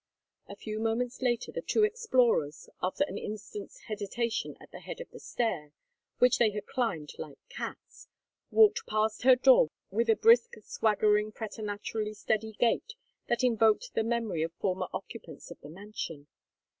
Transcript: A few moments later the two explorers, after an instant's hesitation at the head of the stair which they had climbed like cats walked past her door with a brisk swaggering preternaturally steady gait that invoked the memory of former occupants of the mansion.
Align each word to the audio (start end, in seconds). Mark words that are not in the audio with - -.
A 0.49 0.55
few 0.55 0.79
moments 0.79 1.21
later 1.21 1.51
the 1.51 1.61
two 1.61 1.83
explorers, 1.83 2.67
after 2.81 3.03
an 3.03 3.19
instant's 3.19 3.81
hesitation 3.81 4.57
at 4.59 4.71
the 4.71 4.79
head 4.79 4.99
of 4.99 5.11
the 5.11 5.19
stair 5.19 5.73
which 6.17 6.39
they 6.39 6.49
had 6.49 6.65
climbed 6.65 7.11
like 7.19 7.37
cats 7.49 8.07
walked 8.49 8.87
past 8.87 9.21
her 9.21 9.35
door 9.35 9.69
with 9.91 10.09
a 10.09 10.15
brisk 10.15 10.55
swaggering 10.63 11.31
preternaturally 11.31 12.15
steady 12.15 12.53
gait 12.53 12.95
that 13.27 13.43
invoked 13.43 13.93
the 13.93 14.01
memory 14.03 14.41
of 14.41 14.51
former 14.53 14.87
occupants 14.91 15.51
of 15.51 15.59
the 15.61 15.69
mansion. 15.69 16.25